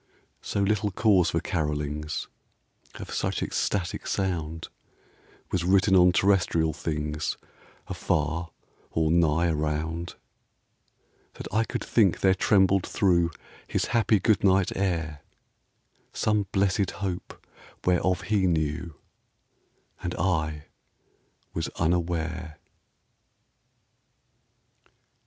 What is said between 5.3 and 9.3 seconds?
Was written on terrestrial things Afar or